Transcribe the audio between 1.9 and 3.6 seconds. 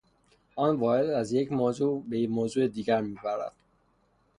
به موضوع دیگر میپرد.